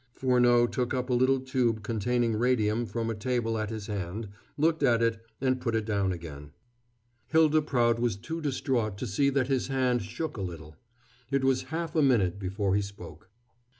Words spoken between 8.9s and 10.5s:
to see that his hand shook a